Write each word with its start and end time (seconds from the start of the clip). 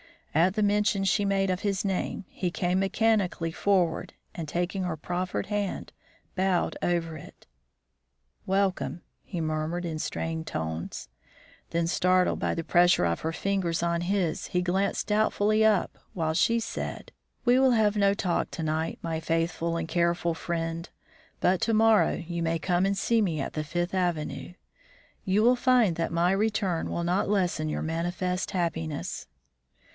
At 0.33 0.53
the 0.55 0.63
mention 0.63 1.03
she 1.03 1.25
made 1.25 1.49
of 1.51 1.59
his 1.59 1.83
name, 1.85 2.25
he 2.29 2.49
came 2.49 2.79
mechanically 2.79 3.51
forward, 3.51 4.13
and, 4.33 4.47
taking 4.47 4.83
her 4.83 4.95
proffered 4.97 5.47
hand, 5.47 5.91
bowed 6.35 6.75
over 6.81 7.17
it. 7.17 7.45
"Welcome." 8.47 9.01
he 9.23 9.41
murmured, 9.41 9.85
in 9.85 9.99
strained 9.99 10.47
tones; 10.47 11.09
then, 11.69 11.85
startled 11.85 12.39
by 12.39 12.55
the 12.55 12.63
pressure 12.63 13.05
of 13.05 13.19
her 13.19 13.33
fingers 13.33 13.83
on 13.83 14.01
his, 14.01 14.47
he 14.47 14.61
glanced 14.63 15.07
doubtfully 15.07 15.63
up 15.63 15.99
while 16.13 16.33
she 16.33 16.59
said: 16.61 17.11
"We 17.45 17.59
will 17.59 17.71
have 17.71 17.97
no 17.97 18.13
talk 18.13 18.49
to 18.51 18.63
night, 18.63 18.97
my 19.03 19.19
faithful 19.19 19.77
and 19.77 19.87
careful 19.87 20.33
friend, 20.33 20.89
but 21.41 21.61
to 21.61 21.73
morrow 21.75 22.13
you 22.13 22.41
may 22.41 22.57
come 22.57 22.87
and 22.87 22.97
see 22.97 23.21
me 23.21 23.39
at 23.41 23.53
the 23.53 23.65
Fifth 23.65 23.93
Avenue. 23.93 24.53
You 25.25 25.43
will 25.43 25.57
find 25.57 25.97
that 25.97 26.11
my 26.11 26.31
return 26.31 26.89
will 26.89 27.03
not 27.03 27.29
lessen 27.29 27.69
your 27.69 27.83
manifest 27.83 28.51
happiness." 28.51 29.27